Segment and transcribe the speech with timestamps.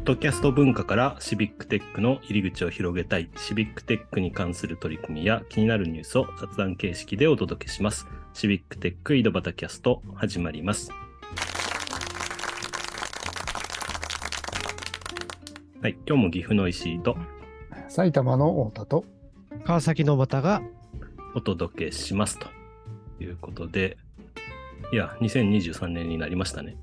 [0.00, 8.06] ッドキャスト文化からシビックテックの入り口を広げたい、シビックテックに関する取り組みや気になるニュースを雑談形式でお届けします。
[8.32, 10.90] シビックテック井戸端キャスト始まります。
[15.82, 17.18] はい、今日も岐阜の石井と
[17.88, 19.04] 埼玉の太田と
[19.64, 20.62] 川崎の又が
[21.34, 22.46] お届けしますと
[23.22, 23.98] いうことで、
[24.94, 26.78] いや、2023年になりましたね。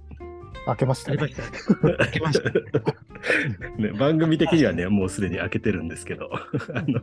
[0.67, 1.17] 開けましたね。
[1.17, 3.06] 開けました。
[3.77, 6.29] ね番組的にはね、もうすでに開けてるんですけど、
[6.73, 7.01] あの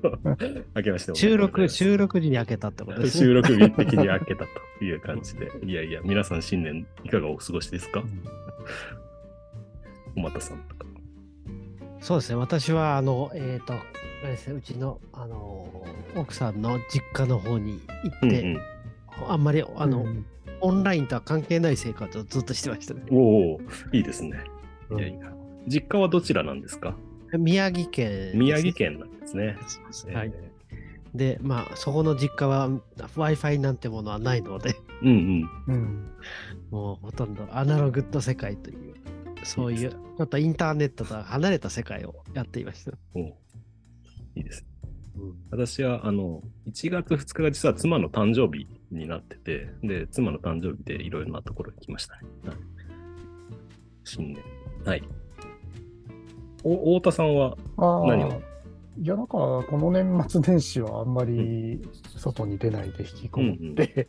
[0.74, 3.24] 開けましておめでとうござい収録、収録時に開けたってことですね。
[3.26, 4.44] 収録日的に開けた
[4.78, 8.02] という感じで、いやいや、皆さん新年いかがお過ごしですか？
[10.16, 10.86] おまたさんとか。
[12.00, 12.36] そうですね。
[12.36, 13.82] 私は、あの、えっ、と、あ
[14.24, 18.60] れですね、うちの、あの、奥さんの実家の方に行って、うんうん、
[19.28, 20.26] あんまり、あの、うん
[20.64, 23.02] オンラインとは関係ない生活をずっとしてましたね。
[23.10, 23.60] おお、
[23.92, 24.44] いいですね。
[24.88, 25.32] うんいやいや。
[25.66, 26.96] 実家はどちらなんですか？
[27.38, 29.56] 宮城県ね、宮城県なんですね。
[30.14, 30.32] はい。
[30.34, 30.52] え
[31.14, 35.74] で、まあ、そこの実家は Wi-Fi なんてものはないので、ーうんうん。
[35.74, 36.10] うん
[36.70, 38.94] もうほとんどアナログの世界という、
[39.44, 42.92] そういう、ちょっとインターネットとは離れた世界をやっていました。
[43.14, 44.68] おいいですね。
[45.52, 52.22] 私は、あの、1月2日が実は妻の誕生日になってて、で、妻の誕生日でいろいろなところに来ましたね。
[52.46, 52.56] はい
[54.06, 54.42] 新年。
[54.84, 55.02] はい。
[56.64, 58.42] お、太田さんは、何を？
[58.96, 61.80] いや、なんか、この年末年始はあんまり
[62.16, 64.08] 外に出ないで引きこもって、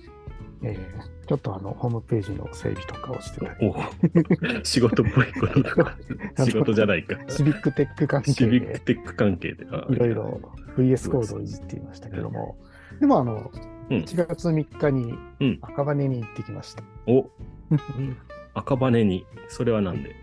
[0.62, 3.76] えーちょっとあの、ホームページの整備とかをしてたり、お
[4.64, 5.94] 仕事っぽいこととか、
[6.42, 7.18] 仕事じゃないか。
[7.28, 8.50] シビックテック関シ係で。
[8.60, 9.66] ビックテック関係で。
[9.70, 10.40] あいろいろ
[10.78, 12.56] VS コードをいじっていましたけども、
[12.98, 13.50] でもあの、
[13.90, 13.98] うん。
[13.98, 15.58] 1月3日にうん。
[15.60, 16.82] 赤羽に行ってきました。
[17.06, 17.28] お、
[18.54, 20.16] 赤羽に、それはなんで？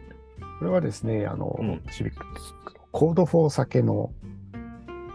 [0.60, 4.12] これはですね、あの、うんシビックテックの Code for 酒の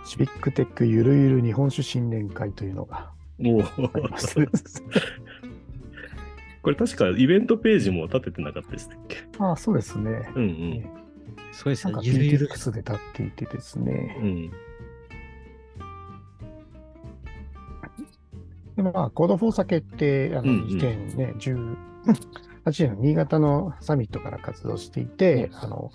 [0.05, 3.11] シビックテックゆるゆる日本酒新年会というのが
[3.45, 4.49] おありまして
[6.63, 10.31] これ確かイベントページも立ててなかったでしたっけああ、そうですね。
[10.35, 10.81] うんうん。
[10.83, 11.01] なんか
[11.53, 11.95] そうですね。
[12.03, 12.49] ゆるゆる。
[12.49, 14.17] Peatix で立っていてですね。
[14.21, 14.51] うん。
[18.77, 20.81] でまあ、 Code for 酒って、あの、うんうん
[22.67, 25.91] 2018年の新潟のサミットから活動していて、うんあの、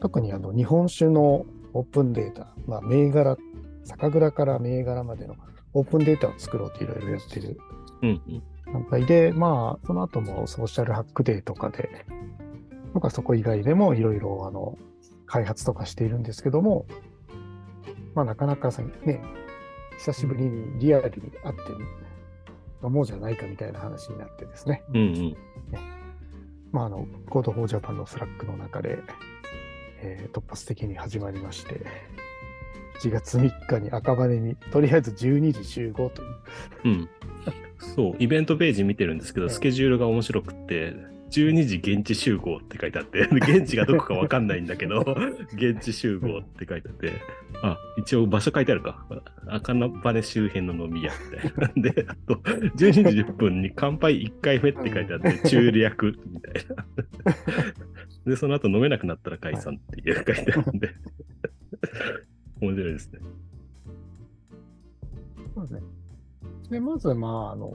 [0.00, 3.36] 特にあの、日本酒のオープンデータ、まあ、銘柄、
[3.84, 5.36] 酒蔵から銘柄までの
[5.72, 7.58] オープンデータを作ろうといろいろやってる
[8.02, 8.42] うんうん。
[8.72, 12.06] 団体で、まあ、その後も Social Hack Day とかで、
[12.94, 14.76] とかそこ以外でもいろいろ、あの、
[15.26, 16.86] 開発とかしているんですけども、
[18.14, 19.20] まあ、なかなかさね、
[19.98, 21.62] 久しぶりにリアルに会って
[22.82, 25.36] 飲もうじゃないかみたいな話になってですね、うんうん。
[26.72, 28.98] まあ、あの、 Code for Japan の Slack の中で、
[30.02, 31.80] えー突発的に始まりまして、
[33.00, 36.28] 1月3日に赤羽に、とりあえず12時集合という、
[36.84, 37.08] うん。
[37.78, 40.94] そう、イベントページ見てるんですけど、ええスケジュールが面白くって、
[41.30, 45.04] 12時現地集合って書いてあって、 現地がどこかわかんないんだけど、
[45.54, 47.12] 現地集合って書いてあって、
[47.62, 49.06] あ、一応場所書いてあるか。
[49.48, 51.90] 赤羽周辺の飲み屋みたいな。
[51.92, 52.34] で、あと、
[52.76, 56.86] 12時10分に乾杯1回目って書いてあって、中略みたいな。
[58.26, 60.94] で、その後飲めなくなったら解散っていう書いてあるんで、
[62.60, 63.20] 面白いですね。
[65.54, 65.80] そうですね。
[66.70, 67.72] で、まず、まあ、あの、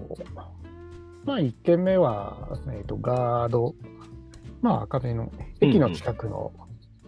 [1.26, 3.76] まあ、1軒目は、えっ、と、ガード、
[4.62, 5.32] まあ、赤目の。
[5.60, 6.52] 駅の近くの、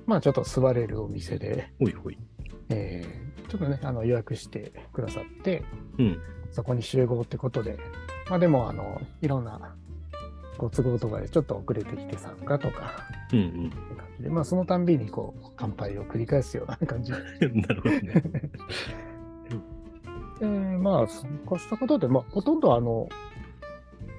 [0.06, 2.18] まあ、ちょっと座れるお店で、ほいほい。
[2.70, 5.64] えーちょっとね、あの、予約してくださって、
[6.00, 6.18] うん。
[6.50, 7.78] そこに集合ってことで、
[8.28, 9.76] まあ、でも、あの、いろんな
[10.58, 13.68] ご都合とかでちょっと遅れてきて参加とか、うんうん。
[13.68, 17.12] って感じで、まあ、そのたんびに、こう、乾杯を繰り返すような 感じ。
[17.12, 17.18] で
[17.50, 18.24] なるほどね。
[20.42, 23.08] えーまあ、参加したことで、まあ、ほとんどあの、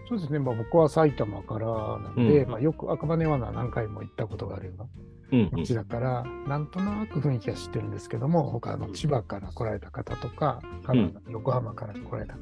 [0.08, 4.86] そうですね、まあ、僕は埼玉からなので、うんまあ、よく赤羽は何回も行ったことがあるような
[5.32, 5.60] うんうん。
[5.60, 12.40] 街だから、なんとなく雰囲気は知ってるんですけども、他の千葉から来られた方とか、神奈川横浜から来られた方、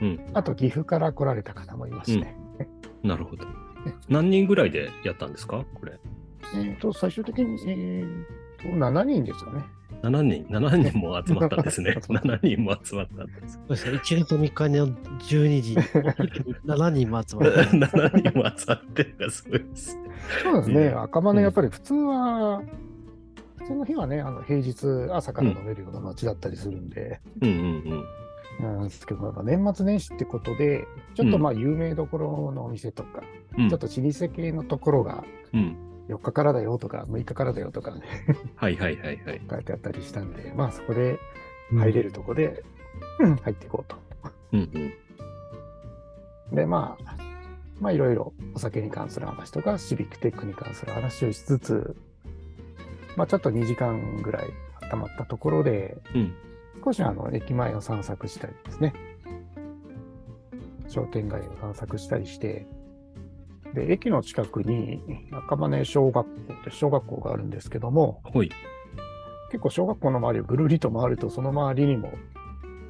[0.00, 2.36] うんあと岐阜から来られた方もいますね。
[3.02, 3.44] なるほど。
[4.08, 5.98] 何人ぐらいでやったんですかこれ？
[6.54, 8.24] えーと、最終的に、えー
[8.62, 9.64] と、7人ですかね。
[10.02, 11.92] 7人、7人も集まったんですね。
[11.92, 13.54] 集まった7人も集まったんです。
[13.54, 13.98] そうですね。
[13.98, 15.74] 1月3日の12時、
[16.66, 17.52] 7人も集まる。
[17.52, 19.98] 7人も集まってるすごいです。
[20.42, 22.62] そうですね、赤羽やっぱり普通は、
[23.58, 27.52] 普通の日はね、あの平日朝から飲めるような街だったりするんで、うんう
[27.94, 28.04] ん
[28.60, 33.22] なんですけど、やっぱ年末年始ってことで、ちょっとまあ有名どころのお店とか、
[33.56, 33.68] うん。
[33.70, 35.76] ちょっと老舗系のところがうん。
[36.14, 38.02] 4日からだよとか、6日からだよとか、ね、
[38.56, 39.40] はいはいはいはい。
[39.48, 41.18] 書いてあったりしたんで、まあそこで
[41.72, 42.64] 入れるとこで、
[43.20, 43.96] うん入っていこうと。
[44.52, 44.70] うん
[46.50, 46.54] うん。
[46.54, 47.16] で、まあ、
[47.80, 51.96] まあいろいろお酒に関する話とか、シビックテックに関する話をしつつ、
[53.16, 54.50] まあちょっと2時間ぐらい
[54.92, 56.34] 温まったところで、うん。
[56.84, 58.92] 少しあの駅前を散策したりですね。
[60.88, 62.66] 商店街を散策したりして、
[63.74, 68.50] で、駅の近くに赤羽小学校って小学校があるんですけども、ほい。
[69.50, 72.12] 結構小学校の周りをぐるりと回ると、その周りにも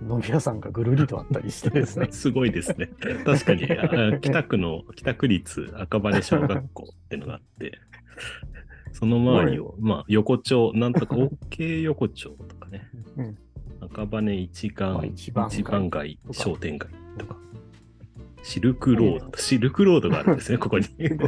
[0.09, 2.09] 飲み屋さんがぐるりとあったりしてですね。
[2.13, 2.91] すごいですね。
[3.25, 7.79] 確かに、あ北区の北区立赤羽小学校ってのがあって、
[8.93, 13.39] その周りを、まあ、横丁、なんとか OK 横丁とかね、うん
[13.81, 16.89] 赤羽一まあ番、一番街商店街
[17.19, 17.37] とか、
[18.43, 20.85] シルクロード、シルクロードがあるんですね、 ここに。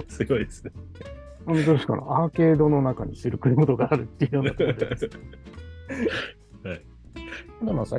[0.09, 0.73] すごいですね。
[1.47, 1.95] 本当ですか？
[1.95, 5.11] アーケードの中にシルクロードがあるっていうようなことです。
[6.65, 6.81] はい
[7.65, 7.99] でもさ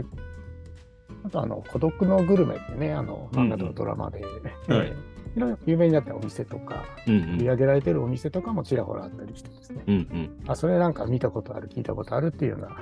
[1.23, 9.83] あとあの、孤独のグルメってね、あの、漫画とかドラマで、はいろいろ有名になったお店とか、うん売り上げられてるお店とかもちらほらあったりしてですね。
[9.87, 9.95] うん。
[9.95, 10.29] うんうん。
[10.47, 12.77] あ、それなんか見たことある、聞いたことあるっていうような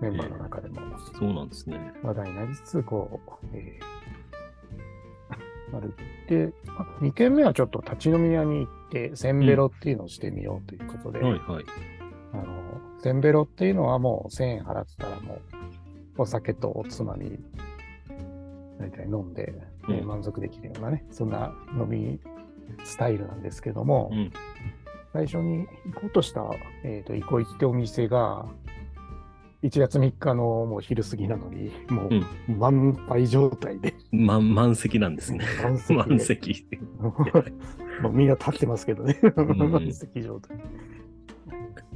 [0.00, 0.80] メンバーの中でも
[1.18, 1.92] そうなんですね。
[2.02, 3.95] 話題になりつつ、こう、えー、
[5.72, 5.94] ある。
[6.28, 6.52] で、
[7.00, 11.64] 2軒目はちょっと立ち飲み屋に行って、せんべろっていうのをしてみようということで、はいはい。
[12.32, 12.44] あの、
[13.02, 15.40] せんべろっていうのはもう1000円払ったらもう、
[16.18, 17.38] お酒とおつまみ、
[18.78, 19.54] 大体飲んで、
[19.88, 22.18] えーうん満足できるようなね、そんな飲み
[22.82, 24.32] スタイルなんですけども、うん。
[25.12, 26.44] 最初に行こうとした、
[26.84, 28.46] えっ、と、行こう行ってお店が、
[29.62, 35.44] 1月3日のもう昼過ぎなのに、もう満杯状態で、ま、満席なんですね。
[35.62, 36.66] 満席で満席。
[38.02, 40.58] もうみんな立ってますけどね、ん満席状態。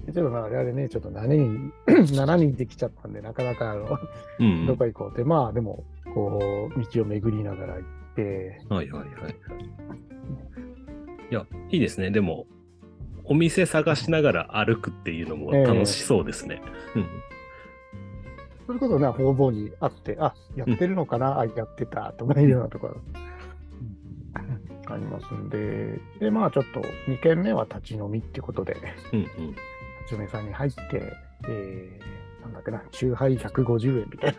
[0.06, 3.98] でちょっとまあ我々ね、ちょっと7人、 7人できちゃったんで、なかなかあの、
[4.38, 4.66] うん。
[4.66, 5.84] どこ行こうって、まあでも、
[6.14, 7.84] こう、道を巡りながら行っ
[8.16, 9.36] て、はいはいはい。
[11.30, 12.10] いや、いいですね。
[12.10, 12.46] でも、
[13.24, 16.60] お店探しながら歩くっていうのも楽しそうですね。
[18.70, 23.00] それこそね、方々にあって、あ、やってるのかな、あ、やってた、とかいうようなところ、
[24.86, 26.80] ありますんで、で、まあちょっと
[27.10, 28.76] 2軒目は立ち飲みってことで、
[29.12, 29.18] うん。
[29.18, 29.24] うん。
[29.24, 29.60] 立
[30.10, 30.80] ち飲みさんに入って、
[31.48, 34.36] えー、なんだっけな、酎ハイ150円みたい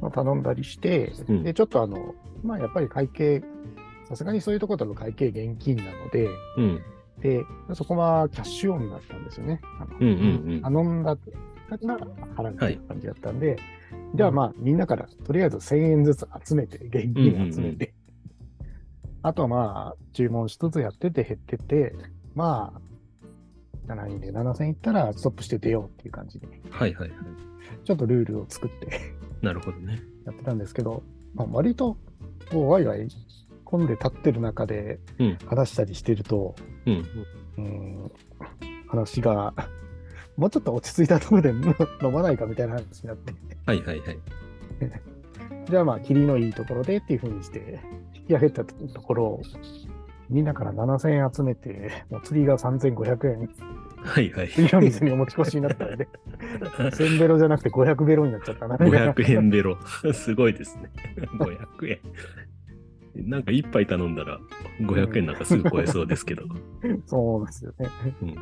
[0.00, 0.10] な。
[0.10, 1.42] 頼んだりして、うん。
[1.44, 3.40] で、ちょっとあの、まあやっぱり会計、
[4.08, 6.82] さすがにそういうところだと会計現金なので、うん。
[7.24, 7.68] うん。
[7.68, 9.60] で、そこはキャッシュオンだったんですよね。
[9.80, 10.62] あのうんうんうん。
[10.62, 12.04] 頼んだか
[12.40, 13.56] ら払うっていう感じだったんで、
[14.14, 17.94] じゃあまあみんなからとりあえず1000円ずつ集めて、現金集めて、
[19.22, 21.94] あとはまあ注文しつつやってて減ってて、
[22.34, 27.18] まあ7人で7000いったらストップして出ようっていう感じで、はいはいはい。
[27.84, 30.02] ちょっとルールを作ってなるほどね。
[30.24, 31.02] やってたんですけど、
[31.34, 31.96] まあ、割と
[32.50, 33.08] こうワイワイ
[33.72, 36.54] 混んで立ってる中でうん話したりしてると、
[36.86, 37.04] うん。
[37.56, 38.12] うん
[38.88, 39.54] 話が、
[40.36, 41.74] もうちょっと落ち着いたところで飲
[42.04, 43.32] 飲まないかみたいな話になって、
[43.64, 44.18] はいはいはい。
[45.64, 47.80] じゃあまあ、霧のいいところでっていうふうにして、
[48.14, 49.40] 引き上げたところ、
[50.28, 53.48] みんなから7000円集めて、もう釣りが3500円、
[54.04, 54.48] はいはい。
[54.48, 56.08] 次の店にお持ち越しになったので、
[56.76, 58.76] 1000ベロじゃなくて500ベロになっちゃったな。
[58.76, 59.78] 500円ベロ。
[60.12, 60.90] すごいですね。
[61.38, 61.98] 500円。
[63.14, 64.40] なんか一杯頼んだら
[64.80, 66.44] 500円なんかすぐ超えそうですけど。
[67.06, 67.88] そうですよね。
[68.22, 68.34] うん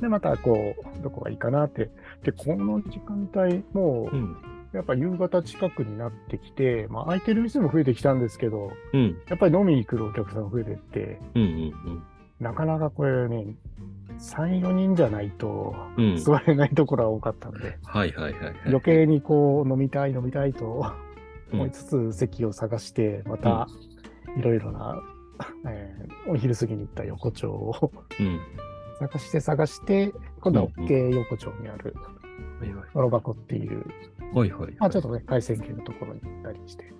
[0.00, 1.90] で、またこう、どこがいいかなって。
[2.24, 4.36] で、この時間帯、もう、うん。
[4.72, 9.16] やっぱ夕方近くになってきて、まあ、空いてる店も増えてきたんですけど、うん。
[9.28, 12.02] やっぱり飲みに来るお客さん増えてって、うんうん
[12.40, 13.54] なかなかこれね、
[14.18, 15.74] 3、4人じゃないと。
[16.16, 18.54] 座れないところが多かったんで、はいはいはいはい。
[18.66, 21.03] 余計にこう飲みたい飲みたいとうん
[21.54, 23.68] 思いつつ席を探して、また
[24.36, 25.02] いろいろな、
[25.68, 28.40] えーお昼過ぎに行った横丁をうん。
[28.98, 31.94] 探して探して、今度は OK 横丁にある
[32.60, 32.88] はいはい。
[32.94, 33.84] わろ箱っていう、
[34.32, 34.76] はいはい。
[34.78, 36.92] まあちょっとね、海鮮系のところに行ったりして。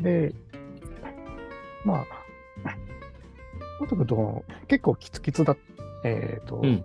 [0.00, 0.34] で
[1.84, 2.06] まあ、
[3.86, 5.56] とくと結構キツキツだ、
[6.04, 6.84] えっ、と、うん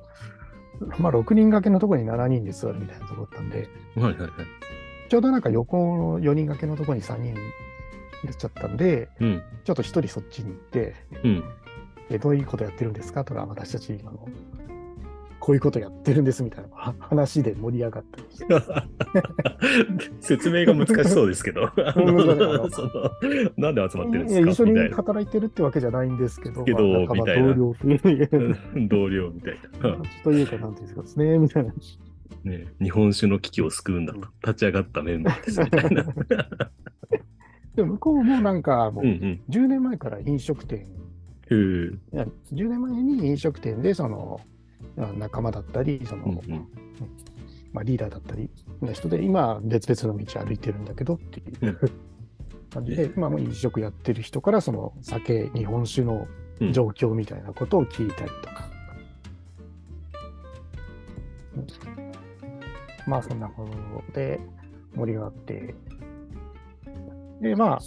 [1.00, 4.30] まあ6人掛けのところに7人で座るみたいなところだったんで、はいはいはい。
[5.10, 7.38] ちょうどなんか横の4人掛けのところに3人い
[8.26, 9.42] らっしゃったんで、うん。
[9.64, 11.44] ちょっと1人そっちに行って、うん。
[12.10, 13.24] えどういうことやってるんですか？
[13.24, 14.28] とか、私たち、あの、
[15.42, 18.46] こういうことやってるんですみたいなは話で盛り上がったりして。
[20.22, 21.64] 説明が難しそうですけど、
[23.58, 24.70] なんで集まってるんですか？
[24.70, 24.96] みたいな。
[24.96, 27.16] 働いてるってわけじゃないんですけど、同僚と
[28.10, 29.98] いううん同僚みたいな。
[30.24, 31.74] というか、なんていうんですかですね、みたいな。
[32.44, 36.06] ね、日本酒の危機を救うんだと立ち上がったメンバーですみたいな。
[37.76, 39.42] でも向こうもなんか、もううんうん。
[39.50, 40.86] 10年前から飲食店、
[41.50, 44.44] へーいや10年前に飲食店で、その、あ
[44.96, 46.68] 仲間だったり、その、うんうん。
[47.74, 48.50] まあ、リーダーだったり
[48.82, 51.80] の人で、今、別々の道歩いてるんだけどっていう
[52.70, 56.28] 感じで、まあ、もう飲食やってる人から、その酒、日本酒の
[56.60, 56.74] うん。
[56.74, 58.70] 状況みたいなことを聞いたりとか。
[63.08, 63.68] まあ、そんなこ
[64.08, 64.40] とで
[64.96, 65.74] 盛り上がって、
[67.42, 67.80] で、まあ、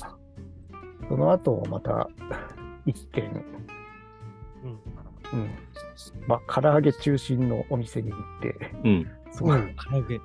[1.09, 2.09] その後、また、
[2.85, 3.45] 一軒、
[5.33, 5.51] うん。
[6.27, 9.07] まあ、唐揚げ中心のお店に行って、うん。
[9.33, 10.19] すごい、唐揚げ。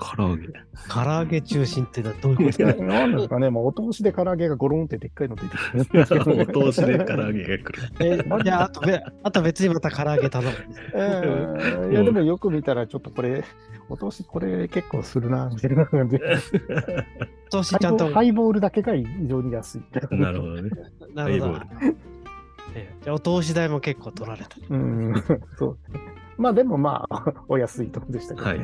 [0.00, 0.46] 唐揚げ。
[0.88, 2.84] 唐揚げ中心ってのはどういうことですか？
[2.84, 6.30] なんですかね、もうお通しで唐揚げがゴロンってでっかいの出てくるんですけど、
[6.66, 7.72] お通しで唐揚げが来る。
[8.00, 10.80] えじゃあ、あとべあと別にまた唐揚げ頼むんです。
[10.94, 13.42] えーいや、でもよく見たら、ちょっとこれ、
[13.88, 16.38] お通しこれ結構するな、みたいな感じで。
[17.50, 18.08] 投資ちゃんと。
[18.10, 19.82] ハイボールだけが異常に安い。
[20.12, 20.70] なるほどね。
[21.14, 21.54] なるほど
[23.02, 24.56] じゃあ、お通し代も結構取られた。
[24.70, 25.14] うん、
[25.56, 25.78] そう。
[26.36, 28.58] まあでもまあ、 お安いとこでしたけど、はい。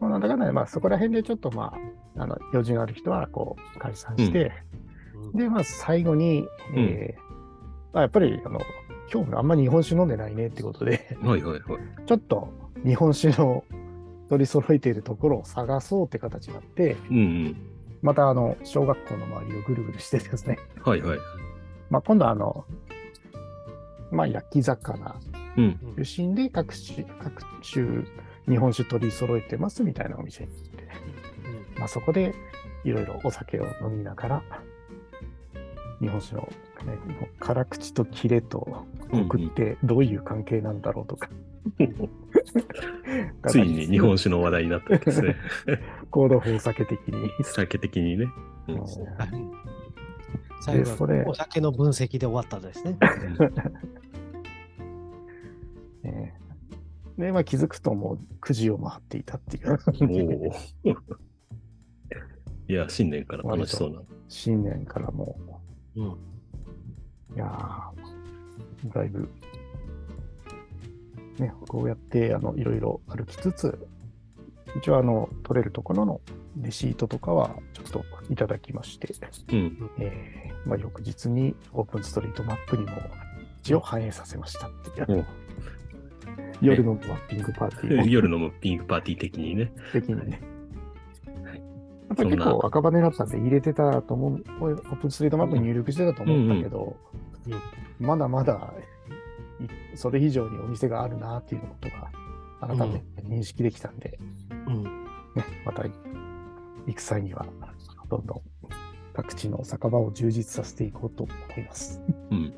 [0.00, 1.74] まあ、なんだかんだで、まあそこら辺でちょっとま
[2.16, 4.52] あ、あの、用事がある人はこう解散して、
[5.14, 7.24] うんで、まあ最後に、えー
[7.92, 8.60] まあ、やっぱり、あの、
[9.12, 11.62] 今日あんまり日本酒飲んでないねってことで、はいはいはい。
[12.06, 12.48] ちょっと
[12.84, 13.64] 日本酒の
[14.28, 17.56] 取り揃えているところを探そうって形になって、うんうん。
[18.02, 21.18] またあの、小学校の周りをぐるぐるしてですね、はいはい。
[21.90, 22.64] まあ今度はあの、
[24.10, 25.16] まあ焼き魚
[25.56, 25.78] うん。
[25.96, 28.04] 中心で各種、各種
[28.48, 30.88] 日本酒取り揃えてますみたいなお店に行って、
[31.78, 32.34] まあそこで
[32.84, 34.42] いろいろお酒を飲みながら、
[36.00, 36.98] 日本酒の、ね、
[37.38, 41.30] 辛口とキレとコクってどういう関係なんだろうとか、
[43.48, 45.36] ついに日本酒の話題になったわけですね。
[46.10, 47.30] 行動法酒的に。
[47.42, 48.26] 酒的にね。
[48.68, 48.84] うんうん
[50.64, 52.96] 最後それはお酒の分析で終わったんですね。
[56.02, 56.34] ね
[57.18, 59.78] で、まあ、気づくともう9時を回っていたっていう。
[60.84, 60.94] おお。
[62.66, 64.00] いや、新年から楽しそうな。
[64.26, 65.36] 新年からも
[65.96, 66.06] うん。
[66.12, 66.16] う、
[67.36, 69.28] いやー、だいぶ、
[71.38, 73.86] ね、こうやって、あの、いろいろ歩きつつ、
[74.78, 76.22] 一応、あの、取れるところの
[76.56, 79.08] レシートとかは、ちょっといただきまして、
[79.52, 79.90] うん。
[79.98, 82.92] えーまあ、翌日にオープンストリートマップにも
[83.60, 85.24] 一応反映させましたっていうお
[86.60, 88.02] 夜のマッピングパーティー。
[88.02, 89.72] を夜のピンクパーティー的にね。
[89.92, 90.40] 的にね。
[91.44, 91.56] はい。
[91.56, 96.96] やっぱり結構赤羽だったんで入れてたと思う、オープンストリートマップに入力してたと思うんだけど、
[97.98, 98.72] まだまだ
[99.60, 102.10] いそれ以上にお店があるなっていうことが
[102.60, 104.18] 改めて認識できたんで、
[104.66, 104.82] うん。
[104.82, 105.82] ね、また
[106.86, 107.46] 行く際には
[108.08, 108.40] どんどん
[109.14, 112.00] 各地の酒場を充実させていこうと思います。
[112.30, 112.52] うん。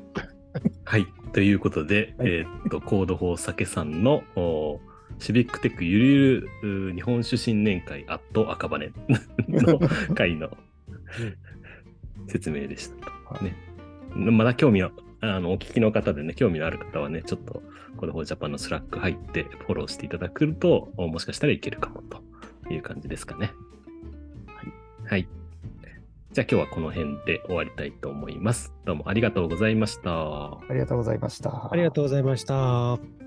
[0.85, 1.05] はい。
[1.33, 4.79] ということで、はいえーっと、 Code for 酒さんのお
[5.19, 6.05] シビックテックゆる
[6.61, 8.91] ゆるう日本酒新年会アット赤羽
[9.47, 9.79] の
[10.15, 10.49] 会の
[12.27, 13.43] 説明でしたと。
[13.43, 13.55] ね。
[14.15, 14.91] まだ興味の、
[15.21, 17.61] あの、お聞きの方でね、興味のある方はね、ちょっと、
[17.97, 22.23] Code for Japan の Slack 入ってフォローしていただくと、おもしかしたらいけるかもと
[22.71, 23.51] いう感じですかね。
[25.07, 25.17] はい。
[25.17, 25.27] はい。
[26.33, 28.73] じゃあ今日はこの辺で終わりたいと思います。
[28.85, 30.11] どうもありがとうございました。
[30.11, 31.69] ありがとうございました。
[31.71, 33.26] ありがとうございました。